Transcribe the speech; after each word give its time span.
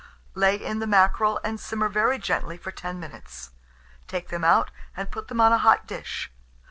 Lay 0.33 0.55
in 0.55 0.79
the 0.79 0.87
mackerel, 0.87 1.39
and 1.43 1.59
simmer 1.59 1.87
very 1.87 2.17
gently 2.17 2.57
for 2.57 2.71
10 2.71 2.99
minutes; 2.99 3.51
take 4.07 4.29
them 4.29 4.43
out, 4.43 4.71
and 4.97 5.11
put 5.11 5.27
them 5.27 5.39
on 5.39 5.53
a 5.53 5.59
hot 5.59 5.85
dish. 5.85 6.31